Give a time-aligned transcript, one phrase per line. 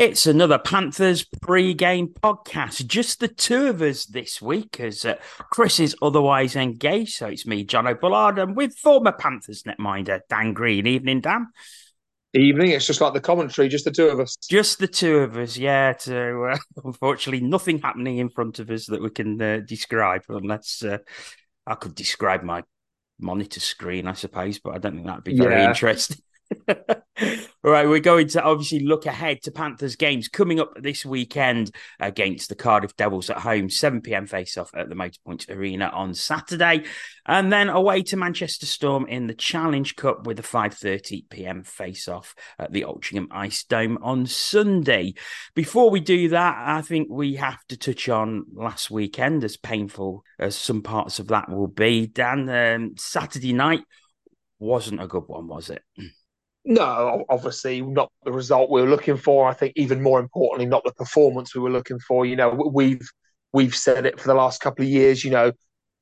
[0.00, 2.86] It's another Panthers pre-game podcast.
[2.86, 5.16] Just the two of us this week, as uh,
[5.50, 7.16] Chris is otherwise engaged.
[7.16, 10.86] So it's me, Jono Bullard, and with former Panthers netminder Dan Green.
[10.86, 11.48] Evening, Dan.
[12.32, 12.70] Evening.
[12.70, 14.36] It's just like the commentary, just the two of us.
[14.36, 15.92] Just the two of us, yeah.
[15.92, 20.82] To uh, unfortunately, nothing happening in front of us that we can uh, describe, unless
[20.82, 20.96] uh,
[21.66, 22.62] I could describe my
[23.18, 25.68] monitor screen, I suppose, but I don't think that'd be very yeah.
[25.68, 26.16] interesting.
[27.62, 32.48] right, we're going to obviously look ahead to Panthers games coming up this weekend against
[32.48, 36.84] the Cardiff Devils at home, 7 pm face off at the Motorpoint Arena on Saturday,
[37.26, 42.08] and then away to Manchester Storm in the Challenge Cup with a 5:30 pm face
[42.08, 45.14] off at the Altrincham Ice Dome on Sunday.
[45.54, 50.24] Before we do that, I think we have to touch on last weekend, as painful
[50.38, 52.06] as some parts of that will be.
[52.06, 53.82] Dan, um, Saturday night
[54.58, 55.82] wasn't a good one, was it?
[56.64, 59.48] No, obviously not the result we were looking for.
[59.48, 62.26] I think even more importantly, not the performance we were looking for.
[62.26, 63.08] You know, we've
[63.52, 65.24] we've said it for the last couple of years.
[65.24, 65.52] You know,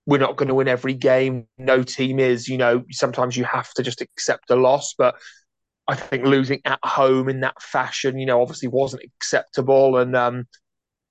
[0.06, 1.46] we're not going to win every game.
[1.58, 2.48] No team is.
[2.48, 4.94] You know, sometimes you have to just accept a loss.
[4.98, 5.14] But
[5.88, 9.98] I think losing at home in that fashion, you know, obviously wasn't acceptable.
[9.98, 10.44] And um,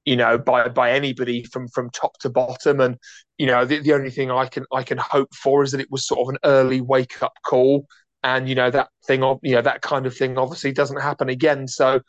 [0.06, 2.80] you know, by by anybody from from top to bottom.
[2.82, 2.98] And
[3.38, 5.92] you know, the, the only thing I can I can hope for is that it
[5.92, 7.88] was sort of an early wake up call
[8.24, 11.30] and you know that thing of you know that kind of thing obviously doesn't happen
[11.30, 11.68] again.
[11.68, 12.02] So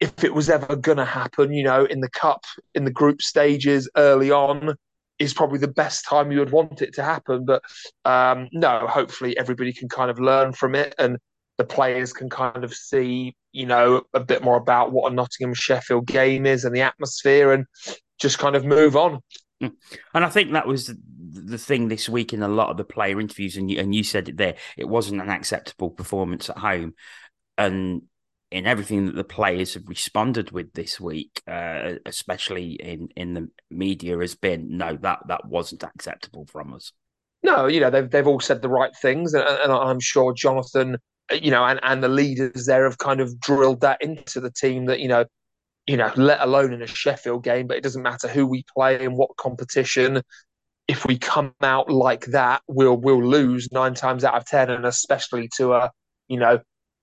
[0.00, 3.22] if it was ever going to happen you know in the cup in the group
[3.22, 4.74] stages early on
[5.18, 7.44] is probably the best time you would want it to happen.
[7.44, 7.62] But
[8.04, 11.18] um, no hopefully everybody can kind of learn from it and
[11.58, 15.54] the players can kind of see you know a bit more about what a Nottingham
[15.54, 17.66] Sheffield game is and the atmosphere and
[18.18, 19.20] just kind of move on.
[19.60, 19.68] Hmm.
[20.14, 20.92] and I think that was
[21.32, 24.04] the thing this week in a lot of the player interviews, and you, and you
[24.04, 26.94] said it there, it wasn't an acceptable performance at home,
[27.56, 28.02] and
[28.50, 33.48] in everything that the players have responded with this week, uh, especially in in the
[33.70, 36.92] media, has been no, that that wasn't acceptable from us.
[37.42, 40.98] No, you know they've they've all said the right things, and, and I'm sure Jonathan,
[41.32, 44.86] you know, and and the leaders there have kind of drilled that into the team
[44.86, 45.24] that you know
[45.86, 49.02] you know, let alone in a Sheffield game, but it doesn't matter who we play
[49.02, 50.22] in what competition
[50.88, 54.84] if we come out like that, we'll we'll lose nine times out of ten, and
[54.84, 55.90] especially to a
[56.28, 56.60] you know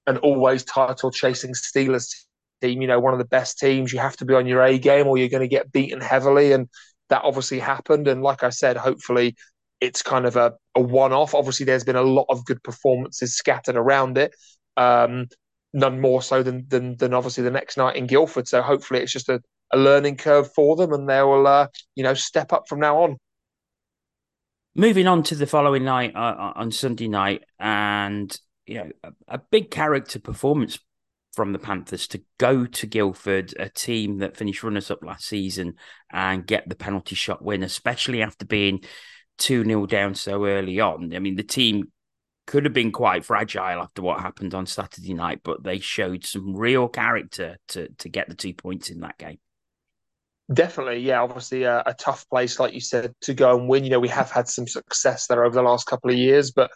[0.07, 2.13] an always title chasing Steelers
[2.61, 2.81] team.
[2.81, 3.93] You know, one of the best teams.
[3.93, 6.51] You have to be on your A game, or you're going to get beaten heavily,
[6.51, 6.67] and
[7.09, 8.07] that obviously happened.
[8.07, 9.35] And like I said, hopefully
[9.81, 11.33] it's kind of a, a one off.
[11.33, 14.35] Obviously, there's been a lot of good performances scattered around it.
[14.77, 15.27] Um,
[15.73, 18.47] none more so than, than than obviously the next night in Guildford.
[18.47, 19.41] So hopefully it's just a,
[19.71, 23.03] a learning curve for them, and they will uh, you know step up from now
[23.03, 23.17] on.
[24.79, 28.33] Moving on to the following night uh, uh, on Sunday night, and
[28.65, 30.79] you know a, a, big character performance
[31.33, 35.73] from the Panthers to go to Guildford, a team that finished runners up last season,
[36.09, 38.79] and get the penalty shot win, especially after being
[39.37, 41.13] two 0 down so early on.
[41.13, 41.91] I mean, the team
[42.47, 46.55] could have been quite fragile after what happened on Saturday night, but they showed some
[46.55, 49.39] real character to to get the two points in that game.
[50.51, 51.21] Definitely, yeah.
[51.21, 53.83] Obviously, a, a, tough place, like you said, to go and win.
[53.83, 56.71] You know, we have had some success there over the last couple of years, but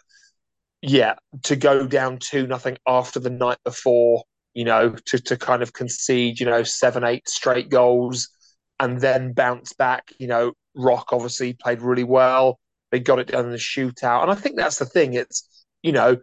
[0.80, 1.14] yeah,
[1.44, 4.22] to go down two nothing after the night before,
[4.54, 8.28] you know, to to kind of concede, you know, seven, eight straight goals,
[8.78, 10.12] and then bounce back.
[10.18, 12.60] You know, Rock obviously played really well.
[12.92, 15.14] They got it done in the shootout, and I think that's the thing.
[15.14, 16.18] It's you know,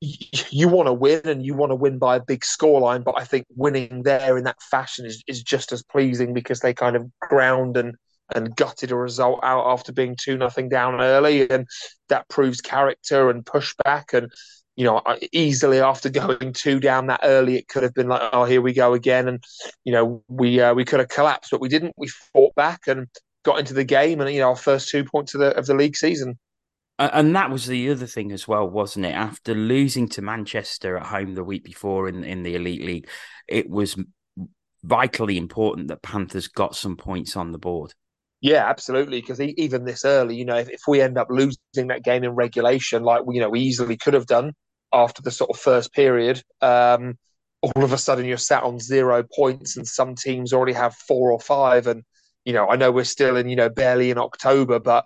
[0.00, 3.24] you want to win and you want to win by a big scoreline, but I
[3.24, 7.06] think winning there in that fashion is, is just as pleasing because they kind of
[7.20, 7.94] ground and
[8.34, 11.66] and gutted a result out after being two nothing down early, and
[12.08, 14.14] that proves character and pushback.
[14.14, 14.30] And
[14.76, 15.02] you know,
[15.32, 18.72] easily after going two down that early, it could have been like, oh, here we
[18.72, 19.42] go again, and
[19.84, 21.94] you know, we uh, we could have collapsed, but we didn't.
[21.98, 23.06] We fought back and
[23.44, 25.74] got into the game, and you know, our first two points of the of the
[25.74, 26.38] league season.
[27.00, 29.14] And that was the other thing as well, wasn't it?
[29.14, 33.08] After losing to Manchester at home the week before in, in the Elite League,
[33.48, 33.96] it was
[34.82, 37.94] vitally important that Panthers got some points on the board.
[38.42, 39.20] Yeah, absolutely.
[39.20, 42.32] Because even this early, you know, if, if we end up losing that game in
[42.32, 44.52] regulation, like we, you know, we easily could have done
[44.92, 47.18] after the sort of first period, um,
[47.62, 51.32] all of a sudden you're sat on zero points, and some teams already have four
[51.32, 51.86] or five.
[51.86, 52.02] And
[52.44, 55.04] you know, I know we're still in, you know, barely in October, but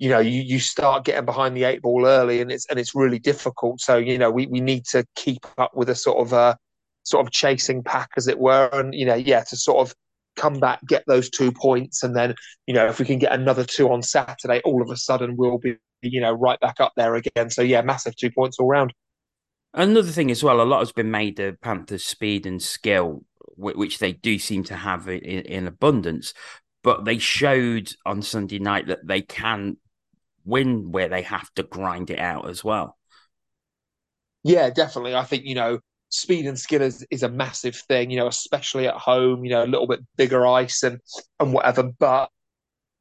[0.00, 2.94] you know you, you start getting behind the eight ball early and it's and it's
[2.94, 3.80] really difficult.
[3.80, 6.56] So you know we, we need to keep up with a sort of a
[7.04, 9.94] sort of chasing pack as it were and you know yeah to sort of
[10.36, 12.02] come back get those two points.
[12.02, 12.34] And then
[12.66, 15.58] you know if we can get another two on saturday all of a sudden we'll
[15.58, 17.50] be you know right back up there again.
[17.50, 18.94] So yeah massive two points all round.
[19.74, 23.22] Another thing as well a lot has been made of panthers speed and skill
[23.56, 26.32] which they do seem to have in, in abundance.
[26.82, 29.76] But they showed on Sunday night that they can
[30.50, 32.96] win where they have to grind it out as well.
[34.42, 35.14] Yeah, definitely.
[35.14, 38.88] I think, you know, speed and skill is, is a massive thing, you know, especially
[38.88, 41.00] at home, you know, a little bit bigger ice and,
[41.38, 41.84] and whatever.
[41.84, 42.30] But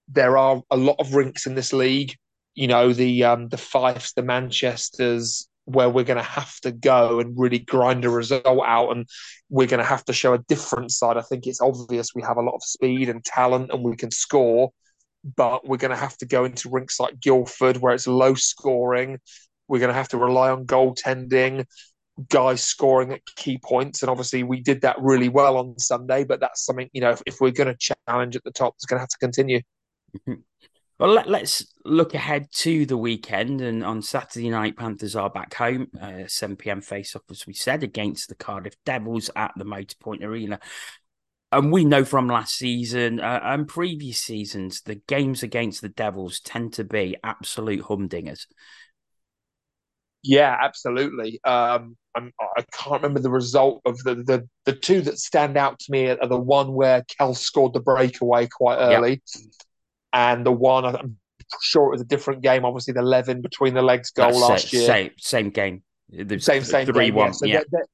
[0.07, 2.15] there are a lot of rinks in this league,
[2.55, 7.19] you know, the um, the Fifes, the Manchesters, where we're going to have to go
[7.19, 9.07] and really grind a result out and
[9.49, 11.15] we're going to have to show a different side.
[11.15, 14.09] I think it's obvious we have a lot of speed and talent and we can
[14.09, 14.71] score,
[15.23, 19.19] but we're going to have to go into rinks like Guildford where it's low scoring.
[19.67, 21.65] We're going to have to rely on goaltending,
[22.29, 24.01] guys scoring at key points.
[24.01, 27.21] And obviously, we did that really well on Sunday, but that's something, you know, if,
[27.25, 29.61] if we're going to challenge at the top, it's going to have to continue.
[30.99, 33.61] Well, let, us look ahead to the weekend.
[33.61, 36.81] And on Saturday night, Panthers are back home, uh, 7 p.m.
[36.81, 40.59] face off, as we said, against the Cardiff Devils at the Motorpoint Arena.
[41.51, 46.39] And we know from last season uh, and previous seasons, the games against the Devils
[46.39, 48.45] tend to be absolute humdingers.
[50.21, 51.39] Yeah, absolutely.
[51.43, 55.57] Um, I'm, I can not remember the result of the, the the two that stand
[55.57, 59.43] out to me are the one where Kel scored the breakaway quite early, yep
[60.13, 61.17] and the one I'm
[61.61, 62.65] sure it was a different game.
[62.65, 66.63] Obviously, the Levin between the legs goal That's last year, same same game, the same
[66.63, 67.27] same three game, one.
[67.27, 67.33] Yeah.
[67.33, 67.53] So yeah.
[67.53, 67.85] They're, they're,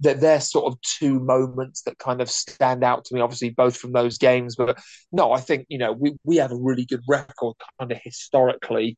[0.00, 3.20] they're, sort of two moments that kind of stand out to me.
[3.20, 4.78] Obviously, both from those games, but
[5.12, 8.96] no, I think you know we we have a really good record kind of historically.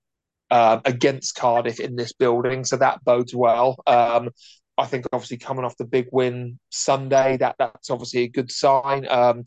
[0.51, 3.83] Um, against Cardiff in this building, so that bodes well.
[3.87, 4.29] Um,
[4.77, 9.07] I think obviously coming off the big win Sunday, that that's obviously a good sign.
[9.09, 9.45] Um,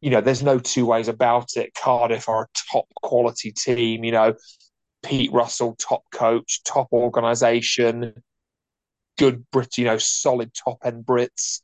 [0.00, 1.74] you know, there's no two ways about it.
[1.74, 4.04] Cardiff are a top quality team.
[4.04, 4.34] You know,
[5.02, 8.12] Pete Russell, top coach, top organisation,
[9.18, 11.60] good Brit, you know, solid top end Brits,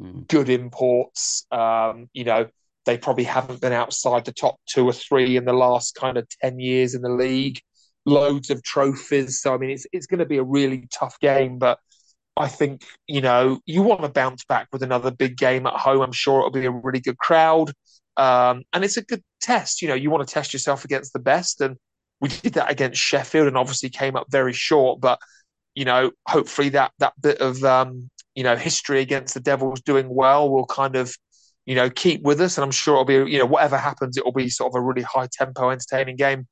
[0.00, 0.26] mm.
[0.28, 1.46] good imports.
[1.50, 2.48] Um, you know,
[2.86, 6.28] they probably haven't been outside the top two or three in the last kind of
[6.40, 7.60] ten years in the league.
[8.06, 9.40] Loads of trophies.
[9.40, 11.78] So I mean, it's it's going to be a really tough game, but
[12.36, 16.00] I think, you know, you want to bounce back with another big game at home.
[16.00, 17.72] I'm sure it'll be a really good crowd.
[18.16, 19.82] Um, and it's a good test.
[19.82, 21.60] You know, you want to test yourself against the best.
[21.60, 21.76] And
[22.20, 25.00] we did that against Sheffield and obviously came up very short.
[25.00, 25.20] But,
[25.74, 30.08] you know, hopefully that that bit of um, you know, history against the Devils doing
[30.08, 31.16] well will kind of,
[31.66, 32.58] you know, keep with us.
[32.58, 34.80] And I'm sure it'll be, you know, whatever happens, it will be sort of a
[34.80, 36.46] really high tempo, entertaining game.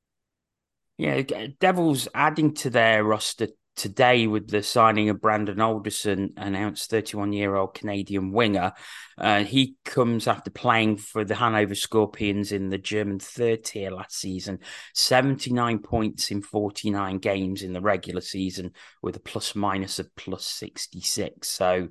[0.97, 1.21] Yeah,
[1.59, 7.55] Devils adding to their roster today with the signing of Brandon Alderson, announced 31 year
[7.55, 8.73] old Canadian winger.
[9.17, 14.17] Uh, he comes after playing for the Hanover Scorpions in the German third tier last
[14.17, 14.59] season,
[14.93, 18.71] 79 points in 49 games in the regular season
[19.01, 21.47] with a plus minus of plus 66.
[21.47, 21.89] So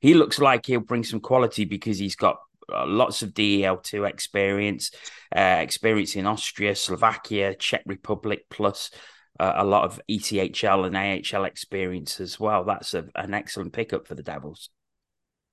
[0.00, 2.38] he looks like he'll bring some quality because he's got
[2.72, 4.90] uh, lots of DEL2 experience,
[5.34, 8.90] uh, experience in Austria, Slovakia, Czech Republic, plus
[9.40, 12.64] uh, a lot of ECHL and AHL experience as well.
[12.64, 14.70] That's a, an excellent pickup for the Devils.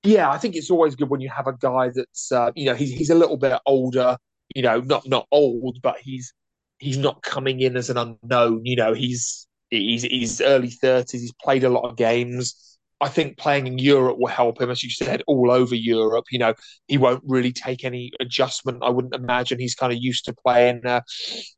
[0.03, 2.75] Yeah, I think it's always good when you have a guy that's uh, you know
[2.75, 4.17] he's he's a little bit older,
[4.55, 6.33] you know, not not old, but he's
[6.79, 8.65] he's not coming in as an unknown.
[8.65, 11.21] You know, he's he's he's early thirties.
[11.21, 12.71] He's played a lot of games.
[13.01, 16.25] I think playing in Europe will help him, as you said, all over Europe.
[16.31, 16.53] You know,
[16.87, 18.83] he won't really take any adjustment.
[18.83, 21.01] I wouldn't imagine he's kind of used to playing uh,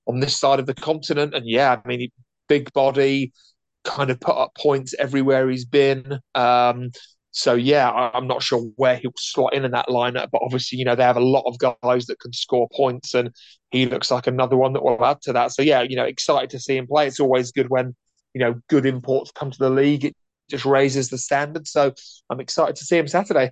[0.08, 1.36] on this side of the continent.
[1.36, 2.10] And yeah, I mean,
[2.48, 3.34] big body,
[3.84, 6.20] kind of put up points everywhere he's been.
[6.36, 6.92] Um,
[7.32, 10.78] so yeah, I, am not sure where he'll slot in in that lineup, but obviously,
[10.78, 13.32] you know, they have a lot of guys that can score points, and
[13.72, 15.52] he looks like another one that will add to that.
[15.52, 17.08] So yeah, you know, excited to see him play.
[17.08, 17.96] It's always good when
[18.36, 20.06] you know good imports come to the league.
[20.06, 20.16] It
[20.50, 21.68] just raises the standard.
[21.68, 21.92] So
[22.30, 23.52] I'm excited to see him Saturday.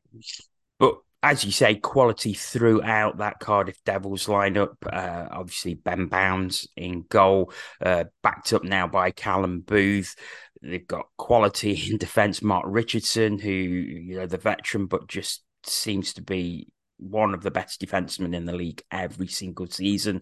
[0.77, 4.75] But as you say, quality throughout that Cardiff Devils lineup.
[4.85, 10.15] Uh, obviously, Ben Bowns in goal, uh, backed up now by Callum Booth.
[10.61, 12.41] They've got quality in defence.
[12.41, 17.51] Mark Richardson, who you know the veteran, but just seems to be one of the
[17.51, 20.21] best defensemen in the league every single season.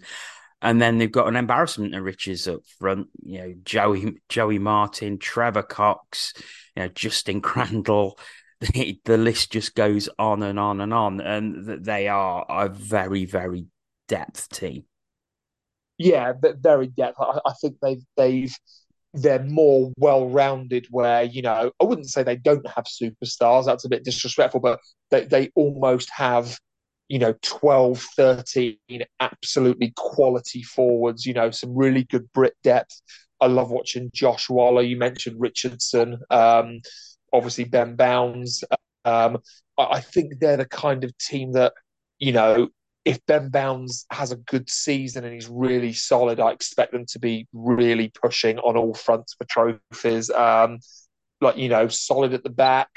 [0.62, 3.08] And then they've got an embarrassment of riches up front.
[3.24, 6.34] You know, Joey Joey Martin, Trevor Cox,
[6.76, 8.20] you know, Justin Crandall.
[9.06, 13.68] The, list just goes on and on and on, and they are a very, very
[14.08, 14.84] depth team.
[15.98, 17.18] Yeah, very depth.
[17.20, 18.56] I, I think they've they've
[19.14, 20.88] they're more well rounded.
[20.92, 23.66] Where you know, I wouldn't say they don't have superstars.
[23.66, 26.58] That's a bit disrespectful, but they they almost have
[27.10, 28.78] you know 12 13
[29.20, 33.02] absolutely quality forwards you know some really good brit depth
[33.42, 36.80] i love watching josh waller you mentioned richardson um,
[37.34, 38.64] obviously ben Bowns.
[39.06, 39.38] um,
[39.78, 41.74] I think they're the kind of team that,
[42.18, 42.70] you know,
[43.06, 47.20] if Ben Bowns has a good season and he's really solid, I expect them to
[47.20, 50.30] be really pushing on all fronts for trophies.
[50.30, 50.80] Um,
[51.42, 52.90] like, you know, solid at the back.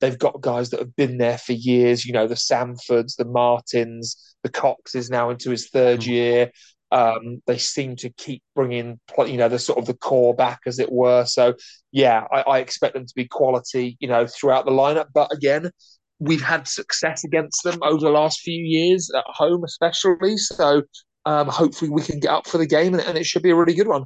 [0.00, 4.36] They've got guys that have been there for years, you know, the Samfords, the Martins,
[4.42, 6.10] the Cox is now into his third mm-hmm.
[6.10, 6.50] year.
[6.92, 10.78] Um, they seem to keep bringing, you know, the sort of the core back, as
[10.78, 11.24] it were.
[11.24, 11.54] So,
[11.92, 15.06] yeah, I, I expect them to be quality, you know, throughout the lineup.
[15.14, 15.70] But again,
[16.18, 20.36] we've had success against them over the last few years at home, especially.
[20.36, 20.82] So,
[21.26, 23.56] um, hopefully, we can get up for the game, and, and it should be a
[23.56, 24.04] really good one.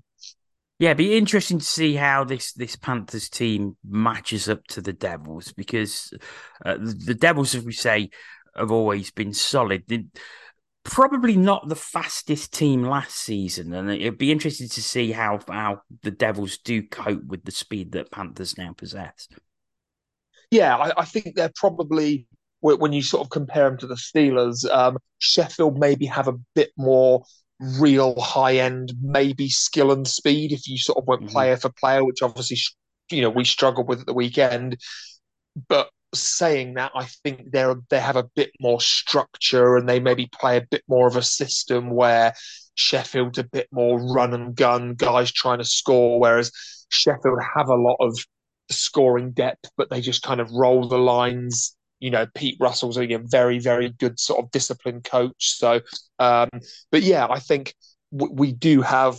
[0.80, 5.52] Yeah, be interesting to see how this this Panthers team matches up to the Devils
[5.52, 6.12] because
[6.64, 8.10] uh, the Devils, as we say,
[8.56, 9.84] have always been solid
[10.84, 15.82] probably not the fastest team last season, and it'd be interesting to see how how
[16.02, 19.28] the Devils do cope with the speed that Panthers now possess.
[20.50, 22.26] Yeah, I, I think they're probably
[22.60, 26.70] when you sort of compare them to the Steelers, um, Sheffield maybe have a bit
[26.78, 27.22] more
[27.60, 31.32] real high end, maybe skill and speed if you sort of went mm-hmm.
[31.32, 32.56] player for player, which obviously
[33.10, 34.78] you know we struggled with at the weekend.
[35.68, 40.28] But saying that, I think they're they have a bit more structure and they maybe
[40.32, 42.34] play a bit more of a system where
[42.74, 46.50] Sheffield's a bit more run and gun, guys trying to score, whereas
[46.90, 48.18] Sheffield have a lot of
[48.70, 51.76] scoring depth, but they just kind of roll the lines.
[52.00, 55.56] You know, Pete Russell's a very, very good sort of disciplined coach.
[55.56, 55.80] So,
[56.18, 56.48] um,
[56.90, 57.74] but yeah, I think
[58.12, 59.16] w- we do have.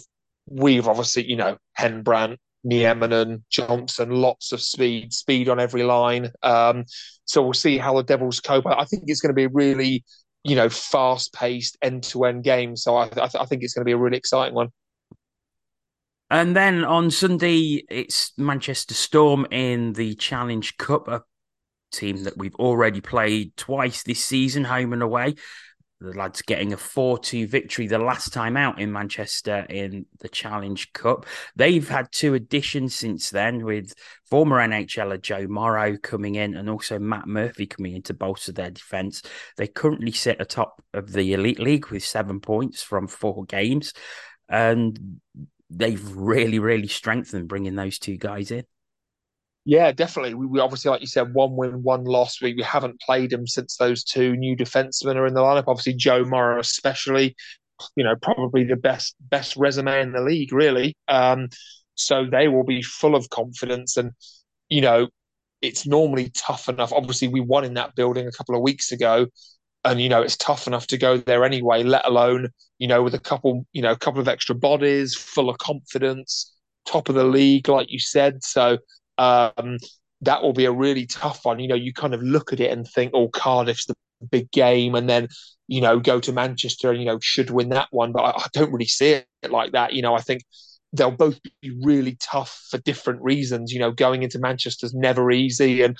[0.47, 6.31] We've obviously, you know, Henbrandt, Nieminen, Johnson, lots of speed, speed on every line.
[6.41, 6.85] Um,
[7.25, 8.65] so we'll see how the Devils cope.
[8.65, 10.03] I think it's going to be a really,
[10.43, 12.75] you know, fast-paced, end-to-end game.
[12.75, 14.69] So I, I, th- I think it's going to be a really exciting one.
[16.29, 21.21] And then on Sunday, it's Manchester Storm in the Challenge Cup, a
[21.91, 25.35] team that we've already played twice this season, home and away
[26.01, 30.27] the lads getting a 4 2 victory the last time out in Manchester in the
[30.27, 31.25] Challenge Cup.
[31.55, 33.93] They've had two additions since then, with
[34.25, 38.71] former NHLer Joe Morrow coming in and also Matt Murphy coming in to bolster their
[38.71, 39.21] defence.
[39.57, 43.93] They currently sit atop of the Elite League with seven points from four games.
[44.49, 45.19] And
[45.69, 48.65] they've really, really strengthened bringing those two guys in.
[49.67, 50.35] Yeah, definitely.
[50.35, 52.39] We, we, obviously, like you said, one win, one loss.
[52.41, 55.63] We, we haven't played him since those two new defensemen are in the lineup.
[55.67, 57.35] Obviously, Joe Morrow, especially,
[57.95, 60.95] you know, probably the best best resume in the league, really.
[61.07, 61.49] Um,
[61.95, 64.11] so they will be full of confidence, and
[64.69, 65.07] you know,
[65.61, 66.93] it's normally tough enough.
[66.93, 69.27] Obviously, we won in that building a couple of weeks ago,
[69.83, 71.83] and you know, it's tough enough to go there anyway.
[71.83, 75.49] Let alone, you know, with a couple, you know, a couple of extra bodies, full
[75.49, 76.53] of confidence,
[76.87, 78.43] top of the league, like you said.
[78.43, 78.77] So
[79.17, 79.77] um,
[80.21, 81.59] that will be a really tough one.
[81.59, 83.95] You know, you kind of look at it and think, oh, Cardiff's the
[84.31, 85.27] big game, and then
[85.67, 88.11] you know go to Manchester and you know should win that one.
[88.11, 89.93] But I, I don't really see it like that.
[89.93, 90.43] You know, I think
[90.93, 93.71] they'll both be really tough for different reasons.
[93.71, 95.97] You know, going into Manchester's never easy, and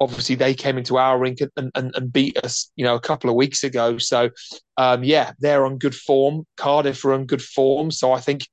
[0.00, 3.30] obviously they came into our rink and, and, and beat us, you know, a couple
[3.30, 3.98] of weeks ago.
[3.98, 4.30] So,
[4.76, 6.44] um, yeah, they're on good form.
[6.56, 7.90] Cardiff are on good form.
[7.90, 8.46] So I think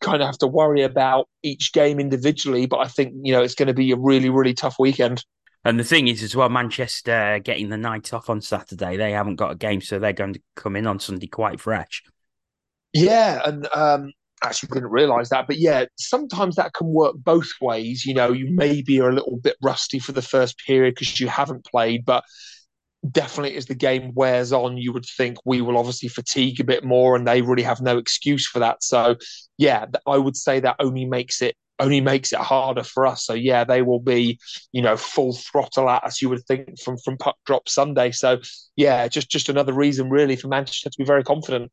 [0.00, 2.66] kind of have to worry about each game individually.
[2.66, 5.24] But I think you know it's going to be a really really tough weekend.
[5.64, 8.96] And the thing is, as well, Manchester getting the night off on Saturday.
[8.96, 12.04] They haven't got a game, so they're going to come in on Sunday quite fresh.
[12.92, 14.12] Yeah, and um,
[14.44, 18.04] actually didn't realise that, but yeah, sometimes that can work both ways.
[18.04, 21.28] You know, you maybe are a little bit rusty for the first period because you
[21.28, 22.24] haven't played, but
[23.10, 26.84] definitely as the game wears on, you would think we will obviously fatigue a bit
[26.84, 28.82] more, and they really have no excuse for that.
[28.82, 29.16] So,
[29.58, 33.24] yeah, I would say that only makes it only makes it harder for us.
[33.24, 34.38] So yeah, they will be,
[34.72, 36.22] you know, full throttle at us.
[36.22, 38.10] You would think from from puck drop Sunday.
[38.12, 38.38] So
[38.76, 41.70] yeah, just just another reason really for Manchester to be very confident.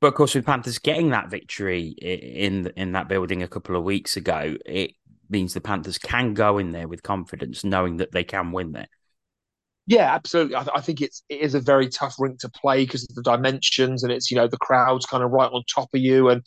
[0.00, 3.84] But of course, with Panthers getting that victory in in that building a couple of
[3.84, 4.92] weeks ago, it
[5.28, 8.88] means the Panthers can go in there with confidence, knowing that they can win there.
[9.90, 10.54] Yeah, absolutely.
[10.54, 13.22] I, I, think it's it is a very tough rink to play because of the
[13.22, 16.42] dimensions and it's you know the crowd's kind of right on top of you and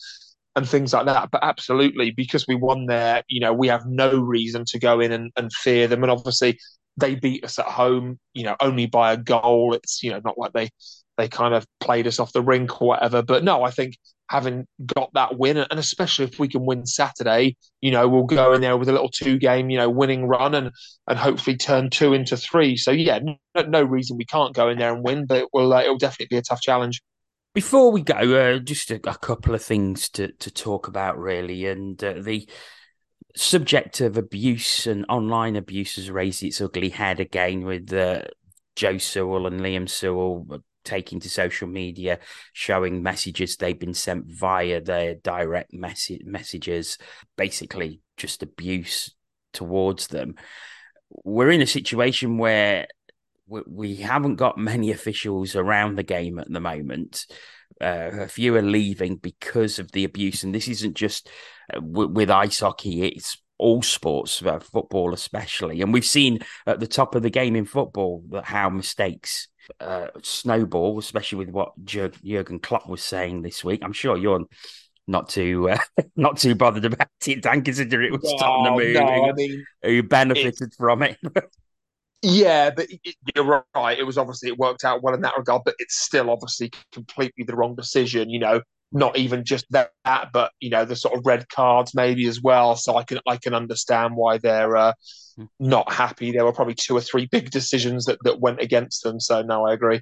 [0.55, 1.29] and things like that.
[1.29, 5.11] But absolutely, because we won there, you know, we have no reason to go in
[5.11, 6.03] and, and fear them.
[6.03, 6.57] And obviously,
[6.95, 9.73] they beat us at home, you know, only by a goal.
[9.73, 10.69] It's you know not like they
[11.17, 13.21] they kind of played us off the rink or whatever.
[13.23, 13.97] But no, I think
[14.33, 18.53] having got that win, and especially if we can win Saturday, you know, we'll go
[18.53, 20.71] in there with a little two game, you know, winning run and
[21.07, 22.75] and hopefully turn two into three.
[22.75, 25.71] So yeah, no, no reason we can't go in there and win, but it will
[25.71, 26.99] uh, it'll definitely be a tough challenge.
[27.53, 31.67] Before we go, uh, just a, a, couple of things to to talk about, really,
[31.67, 32.49] and uh, the
[33.35, 38.23] subject of abuse and online abuse has raised its ugly head again with uh,
[38.75, 42.19] Joe Sewell and Liam Sewell taking to social media,
[42.53, 46.97] showing messages they've been sent via their direct message messages,
[47.37, 49.13] basically just abuse
[49.53, 50.35] towards them.
[51.23, 52.87] We're in a situation where
[53.47, 57.25] we haven't got many officials around the game at the moment.
[57.81, 61.27] Uh, a few are leaving because of the abuse, and this isn't just
[61.73, 65.81] uh, w- with ice hockey; it's all sports, uh, football especially.
[65.81, 69.47] And we've seen at the top of the game in football that how mistakes
[69.79, 73.81] uh, snowball, especially with what Jurgen Klopp was saying this week.
[73.83, 74.45] I'm sure you're
[75.07, 75.77] not too uh,
[76.15, 79.65] not too bothered about it, Dan, considering it was oh, Tottenham who, no, I mean,
[79.81, 81.17] who benefited from it.
[82.21, 83.97] yeah, but it, you're right.
[83.97, 87.43] It was obviously it worked out well in that regard, but it's still obviously completely
[87.43, 88.29] the wrong decision.
[88.29, 88.61] You know,
[88.93, 89.91] not even just that,
[90.31, 92.75] but you know the sort of red cards maybe as well.
[92.75, 94.93] So I can I can understand why they're uh,
[95.35, 95.45] hmm.
[95.59, 96.31] not happy.
[96.31, 99.19] There were probably two or three big decisions that that went against them.
[99.19, 100.01] So no, I agree.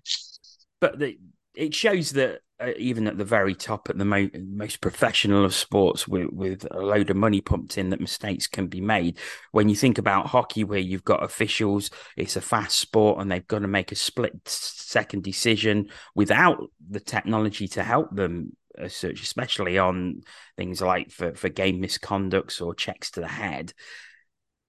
[0.82, 1.18] But the,
[1.56, 5.56] it shows that uh, even at the very top, at the mo- most professional of
[5.56, 9.18] sports, with, with a load of money pumped in, that mistakes can be made.
[9.52, 13.48] When you think about hockey, where you've got officials, it's a fast sport, and they've
[13.48, 19.22] got to make a split second decision without the technology to help them as such,
[19.22, 20.22] especially on
[20.58, 23.74] things like for, for game misconducts or checks to the head.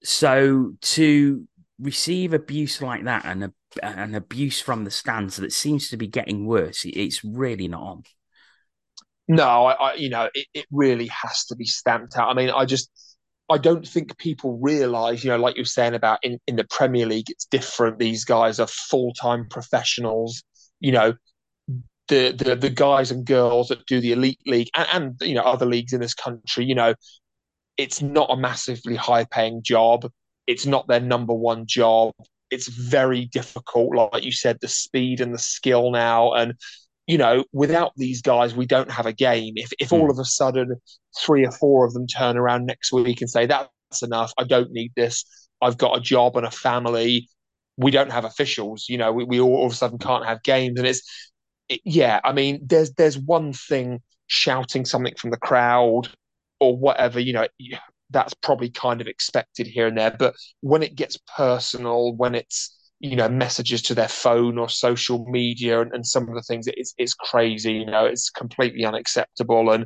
[0.03, 1.47] So to
[1.79, 6.07] receive abuse like that and a, an abuse from the stands that seems to be
[6.07, 8.03] getting worse, it's really not on.
[9.27, 12.29] No, I, I you know, it, it really has to be stamped out.
[12.29, 12.89] I mean, I just
[13.49, 17.05] I don't think people realize, you know, like you're saying about in, in the Premier
[17.05, 17.99] League, it's different.
[17.99, 20.43] These guys are full time professionals.
[20.79, 21.13] You know,
[22.09, 25.41] the, the the guys and girls that do the elite league and, and you know
[25.41, 26.93] other leagues in this country, you know,
[27.77, 30.09] it's not a massively high paying job.
[30.47, 32.13] It's not their number one job.
[32.51, 36.33] It's very difficult, like you said, the speed and the skill now.
[36.33, 36.53] And,
[37.07, 39.53] you know, without these guys, we don't have a game.
[39.55, 40.11] If if all hmm.
[40.11, 40.75] of a sudden
[41.19, 44.71] three or four of them turn around next week and say, That's enough, I don't
[44.71, 45.25] need this,
[45.61, 47.27] I've got a job and a family,
[47.77, 50.43] we don't have officials, you know, we, we all, all of a sudden can't have
[50.43, 50.77] games.
[50.77, 51.32] And it's
[51.69, 56.09] it, yeah, I mean, there's there's one thing shouting something from the crowd
[56.59, 57.47] or whatever, you know,
[58.09, 60.11] that's probably kind of expected here and there.
[60.17, 65.25] But when it gets personal, when it's you know messages to their phone or social
[65.25, 67.73] media and, and some of the things, it's it's crazy.
[67.73, 69.71] You know, it's completely unacceptable.
[69.71, 69.85] And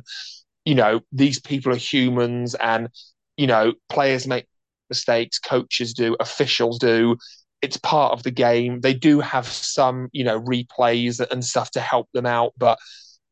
[0.64, 2.88] you know, these people are humans, and
[3.36, 4.46] you know, players make
[4.90, 7.16] mistakes, coaches do, officials do
[7.62, 8.80] it's part of the game.
[8.80, 12.78] They do have some, you know, replays and stuff to help them out, but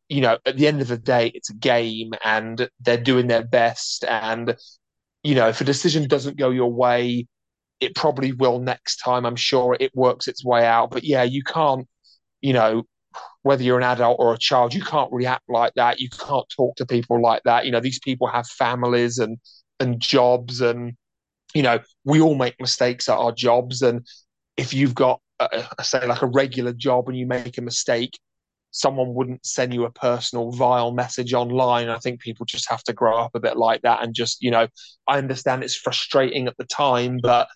[0.08, 3.44] you know, at the end of the day, it's a game and they're doing their
[3.44, 4.04] best.
[4.04, 4.56] And
[5.22, 7.26] you know, if a decision doesn't go your way,
[7.80, 9.26] it probably will next time.
[9.26, 10.90] I'm sure it works its way out.
[10.90, 11.86] But yeah, you can't,
[12.40, 12.84] you know,
[13.42, 16.00] whether you're an adult or a child, you can't react like that.
[16.00, 17.66] You can't talk to people like that.
[17.66, 19.38] You know, these people have families and
[19.80, 20.94] and jobs and
[21.56, 23.80] you know, we all make mistakes at our jobs.
[23.80, 24.06] And
[24.58, 28.18] if you've got, a, say, like a regular job and you make a mistake,
[28.72, 31.88] someone wouldn't send you a personal vile message online.
[31.88, 34.50] I think people just have to grow up a bit like that and just, you
[34.50, 34.68] know,
[35.08, 37.48] I understand it's frustrating at the time, but,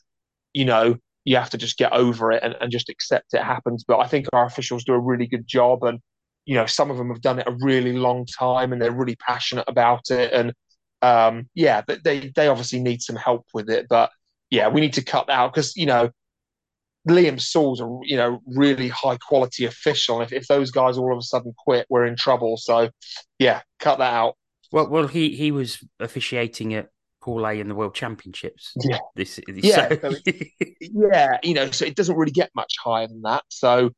[0.55, 3.85] you know, you have to just get over it and, and just accept it happens.
[3.87, 5.85] But I think our officials do a really good job.
[5.85, 6.01] And,
[6.47, 9.17] you know, some of them have done it a really long time and they're really
[9.17, 10.33] passionate about it.
[10.33, 10.55] And
[11.03, 13.87] um, yeah, but they they obviously need some help with it.
[13.89, 14.11] But
[14.51, 16.11] yeah, we need to cut that out because you know
[17.09, 20.21] Liam Sewell's a you know really high quality official.
[20.21, 22.57] If if those guys all of a sudden quit, we're in trouble.
[22.57, 22.91] So
[23.39, 24.37] yeah, cut that out.
[24.73, 26.89] Well, well, he he was officiating at
[27.21, 28.73] Paul A in the World Championships.
[28.83, 30.13] Yeah, this, this yeah, so
[30.81, 31.39] yeah.
[31.43, 33.45] You know, so it doesn't really get much higher than that.
[33.49, 33.91] So,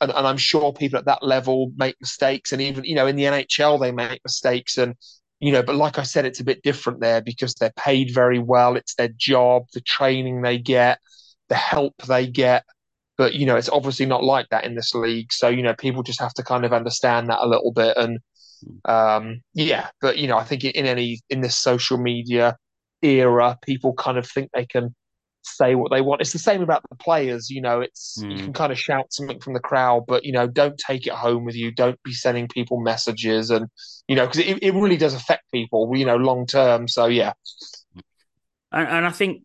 [0.00, 3.16] and, and I'm sure people at that level make mistakes, and even you know in
[3.16, 4.94] the NHL they make mistakes, and
[5.40, 8.38] you know, but like I said, it's a bit different there because they're paid very
[8.38, 8.76] well.
[8.76, 10.98] It's their job, the training they get,
[11.48, 12.64] the help they get.
[13.18, 15.32] But, you know, it's obviously not like that in this league.
[15.32, 17.96] So, you know, people just have to kind of understand that a little bit.
[17.96, 18.18] And,
[18.84, 22.56] um, yeah, but, you know, I think in any, in this social media
[23.02, 24.94] era, people kind of think they can
[25.46, 26.20] say what they want.
[26.20, 27.50] It's the same about the players.
[27.50, 28.30] You know, it's mm.
[28.30, 31.12] you can kind of shout something from the crowd, but you know, don't take it
[31.12, 31.72] home with you.
[31.72, 33.66] Don't be sending people messages, and
[34.08, 35.90] you know, because it, it really does affect people.
[35.96, 36.88] You know, long term.
[36.88, 37.32] So yeah.
[38.72, 39.42] And, and I think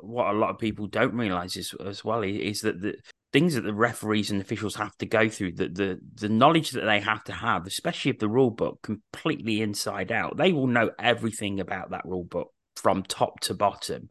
[0.00, 2.94] what a lot of people don't realize is as well is that the
[3.32, 6.84] things that the referees and officials have to go through, the the the knowledge that
[6.84, 10.36] they have to have, especially of the rule book, completely inside out.
[10.36, 14.08] They will know everything about that rule book from top to bottom,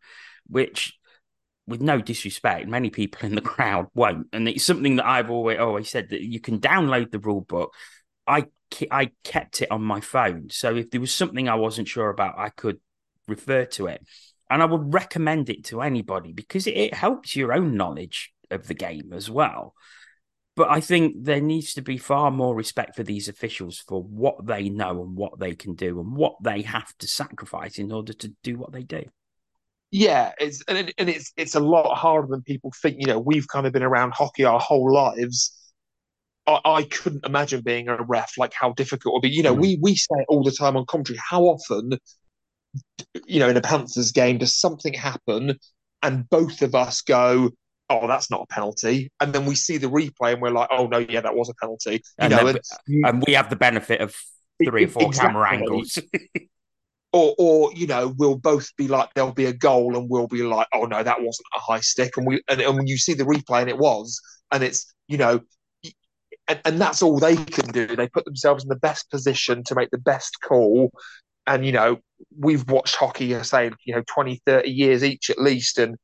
[0.47, 0.98] which
[1.69, 5.59] with no disrespect, many people in the crowd won't, and it's something that I've always
[5.59, 7.73] always said that you can download the rule book.
[8.27, 8.45] I
[8.91, 12.37] I kept it on my phone, so if there was something I wasn't sure about,
[12.37, 12.79] I could
[13.27, 14.05] refer to it,
[14.49, 18.67] and I would recommend it to anybody because it, it helps your own knowledge of
[18.67, 19.75] the game as well.
[20.55, 24.45] But I think there needs to be far more respect for these officials for what
[24.45, 28.11] they know and what they can do and what they have to sacrifice in order
[28.11, 29.05] to do what they do.
[29.91, 32.97] Yeah, it's and, it, and it's it's a lot harder than people think.
[32.99, 35.55] You know, we've kind of been around hockey our whole lives.
[36.45, 39.29] I, I couldn't imagine being a ref, like how difficult it would be.
[39.29, 39.61] You know, mm.
[39.61, 41.19] we we say it all the time on commentary.
[41.27, 41.93] How often,
[43.25, 45.57] you know, in a Panthers game, does something happen
[46.01, 47.51] and both of us go,
[47.89, 49.11] oh, that's not a penalty.
[49.19, 51.53] And then we see the replay and we're like, oh, no, yeah, that was a
[51.55, 51.93] penalty.
[51.93, 52.61] You and, know, then,
[53.05, 54.15] and we have the benefit of
[54.63, 55.31] three or four exactly.
[55.31, 55.99] camera angles.
[57.11, 60.43] or, or, you know, we'll both be like, there'll be a goal and we'll be
[60.43, 62.17] like, oh, no, that wasn't a high stick.
[62.17, 65.17] And we, and, and when you see the replay and it was, and it's, you
[65.17, 65.41] know,
[66.47, 67.95] and, and that's all they can do.
[67.95, 70.91] They put themselves in the best position to make the best call.
[71.47, 71.97] And, you know,
[72.37, 75.79] we've watched hockey, I say, you know, 20, 30 years each at least.
[75.79, 75.95] And,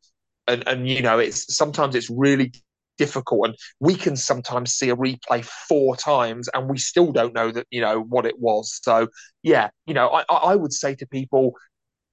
[0.48, 2.52] and and you know it's sometimes it's really
[2.98, 7.52] difficult and we can sometimes see a replay four times and we still don't know
[7.52, 8.80] that you know what it was.
[8.84, 9.08] So
[9.44, 11.54] yeah you know i i would say to people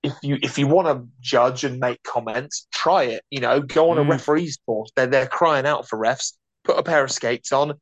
[0.02, 3.90] if you if you want to judge and make comments try it you know go
[3.90, 4.06] on mm.
[4.06, 4.90] a referee's course.
[4.96, 6.34] They're they're crying out for refs.
[6.64, 7.74] Put a pair of skates on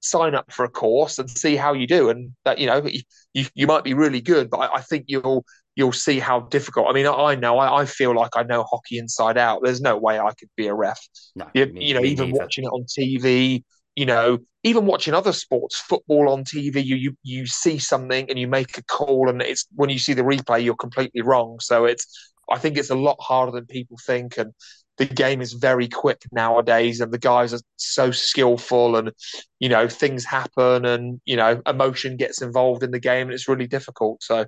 [0.00, 2.86] sign up for a course and see how you do and that you know
[3.32, 5.44] you, you might be really good but I, I think you'll
[5.76, 6.88] you'll see how difficult.
[6.88, 9.60] I mean, I know, I, I, feel like I know hockey inside out.
[9.62, 10.98] There's no way I could be a ref.
[11.36, 12.40] No, you, me, you know, even neither.
[12.40, 13.62] watching it on TV,
[13.94, 18.38] you know, even watching other sports, football on TV, you, you you see something and
[18.38, 21.58] you make a call, and it's when you see the replay, you're completely wrong.
[21.60, 24.52] So it's, I think it's a lot harder than people think, and
[24.96, 29.12] the game is very quick nowadays, and the guys are so skillful, and
[29.60, 33.48] you know, things happen, and you know, emotion gets involved in the game, and it's
[33.48, 34.22] really difficult.
[34.22, 34.46] So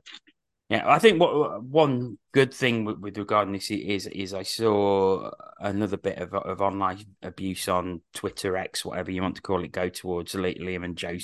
[0.68, 5.30] yeah, I think what one good thing with, with regarding this is is I saw
[5.60, 9.72] another bit of of online abuse on Twitter X, whatever you want to call it,
[9.72, 11.16] go towards Liam and Joe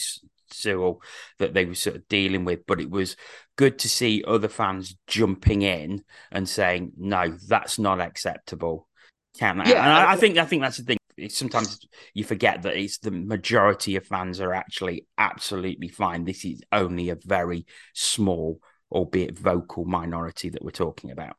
[0.50, 1.02] Sewell
[1.38, 2.66] that they were sort of dealing with.
[2.66, 3.16] But it was
[3.57, 8.88] good to see other fans jumping in and saying, "No, that's not acceptable."
[9.38, 11.28] Can yeah, and I, I think I think that's the thing.
[11.28, 11.80] Sometimes
[12.14, 16.24] you forget that it's the majority of fans are actually absolutely fine.
[16.24, 18.59] This is only a very small
[18.94, 21.37] albeit vocal minority that we're talking about.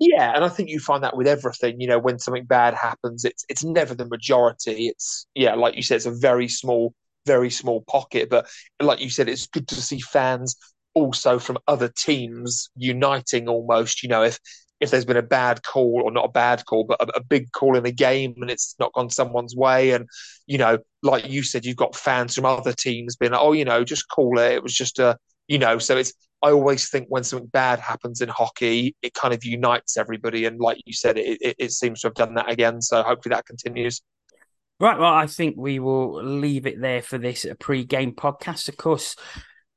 [0.00, 1.80] Yeah, and I think you find that with everything.
[1.80, 4.88] You know, when something bad happens, it's it's never the majority.
[4.88, 6.94] It's yeah, like you said, it's a very small,
[7.26, 8.30] very small pocket.
[8.30, 8.48] But
[8.80, 10.56] like you said, it's good to see fans
[10.94, 14.04] also from other teams uniting almost.
[14.04, 14.38] You know, if
[14.80, 17.50] if there's been a bad call or not a bad call, but a, a, big
[17.52, 19.90] call in a game and it's not gone someone's way.
[19.90, 20.08] And,
[20.46, 23.64] you know, like you said, you've got fans from other teams being like, oh, you
[23.64, 24.52] know, just call it.
[24.52, 25.16] It was just a,
[25.48, 29.34] you know, so it's I always think when something bad happens in hockey, it kind
[29.34, 30.44] of unites everybody.
[30.44, 32.80] And like you said, it, it, it seems to have done that again.
[32.80, 34.02] So hopefully that continues.
[34.80, 34.98] Right.
[34.98, 38.68] Well, I think we will leave it there for this pre-game podcast.
[38.68, 39.16] Of course,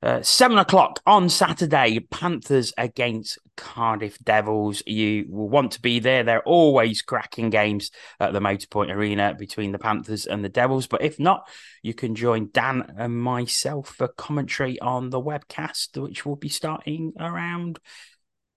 [0.04, 4.82] uh, seven o'clock on Saturday, Panthers against Cardiff Devils.
[4.88, 6.24] You will want to be there.
[6.24, 10.88] They're always cracking games at the Motorpoint Arena between the Panthers and the Devils.
[10.88, 11.48] But if not,
[11.84, 17.14] you can join Dan and myself for commentary on the webcast, which will be starting
[17.20, 17.78] around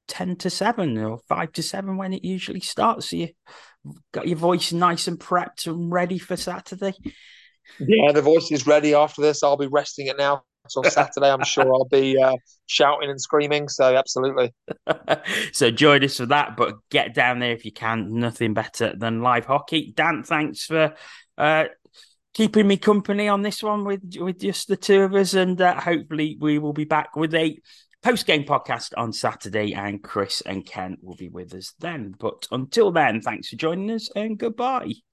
[0.08, 3.10] 10 to 7 or 5 to 7 when it usually starts.
[3.10, 3.28] So you
[4.12, 6.94] got your voice nice and prepped and ready for Saturday.
[7.78, 9.42] Yeah, the voice is ready after this.
[9.42, 13.68] I'll be resting it now so Saturday, I'm sure I'll be uh, shouting and screaming.
[13.68, 14.54] So absolutely.
[15.52, 18.18] so join us for that, but get down there if you can.
[18.18, 19.92] Nothing better than live hockey.
[19.94, 20.94] Dan, thanks for
[21.36, 21.64] uh,
[22.32, 25.80] keeping me company on this one with with just the two of us, and uh,
[25.80, 27.58] hopefully we will be back with a
[28.02, 32.14] post game podcast on Saturday, and Chris and Ken will be with us then.
[32.18, 34.94] But until then, thanks for joining us, and goodbye.